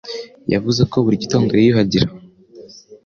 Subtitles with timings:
[0.53, 2.07] Yavuze ko buri gitondo yiyuhagira.